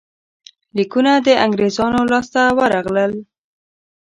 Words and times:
لیکونه 0.77 1.11
د 1.25 1.27
انګرېزانو 1.45 1.99
لاسته 2.11 2.41
ورغلل. 2.57 3.11